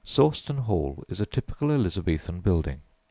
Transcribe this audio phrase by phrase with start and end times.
[0.03, 2.81] Sawston Hall is a typical Elizabethan building.